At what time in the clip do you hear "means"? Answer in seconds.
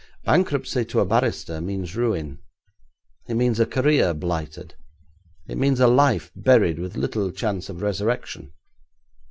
1.61-1.95, 3.35-3.59, 5.59-5.79